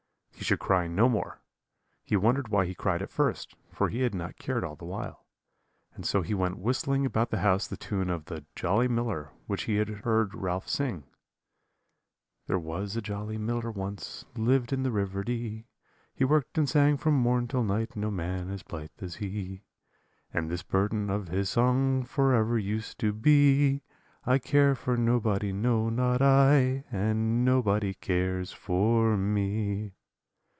He 0.33 0.43
should 0.51 0.57
cry 0.59 0.87
no 0.87 1.07
more: 1.07 1.39
he 2.03 2.15
wondered 2.17 2.47
why 2.47 2.65
he 2.65 2.73
cried 2.73 3.03
at 3.03 3.11
first, 3.11 3.55
for 3.71 3.89
he 3.89 4.01
had 4.01 4.15
not 4.15 4.39
cared 4.39 4.63
all 4.63 4.75
the 4.75 4.83
while; 4.85 5.27
and 5.93 6.03
so 6.03 6.23
he 6.23 6.33
went 6.33 6.57
whistling 6.57 7.05
about 7.05 7.29
the 7.29 7.39
house 7.41 7.67
the 7.67 7.77
tune 7.77 8.09
of 8.09 8.25
the 8.25 8.43
'Jolly 8.55 8.87
Miller' 8.87 9.29
which 9.45 9.63
he 9.65 9.75
had 9.75 9.87
heard 9.99 10.33
Ralph 10.33 10.67
sing: 10.67 11.03
"'There 12.47 12.57
was 12.59 12.95
a 12.97 13.03
jolly 13.03 13.37
miller 13.37 13.69
once 13.69 14.25
Lived 14.35 14.73
on 14.73 14.81
the 14.81 14.91
River 14.91 15.23
Dee; 15.23 15.67
He 16.15 16.25
work'd 16.25 16.57
and 16.57 16.67
sang 16.67 16.97
from 16.97 17.13
morn 17.13 17.47
till 17.47 17.63
night, 17.63 17.95
No 17.95 18.09
man 18.09 18.57
so 18.57 18.65
blithe 18.67 18.89
as 18.99 19.17
he. 19.17 19.61
"'And 20.33 20.49
this 20.49 20.63
the 20.63 20.71
burden 20.71 21.11
of 21.11 21.27
his 21.27 21.51
song 21.51 22.03
For 22.03 22.33
ever 22.33 22.57
used 22.57 22.99
to 23.01 23.13
be 23.13 23.83
I 24.25 24.39
care 24.39 24.73
for 24.73 24.97
nobody, 24.97 25.53
no, 25.53 25.89
not 25.89 26.19
I, 26.19 26.83
And 26.91 27.45
nobody 27.45 27.93
cares 27.93 28.51
for 28.51 29.15
me.' 29.15 29.93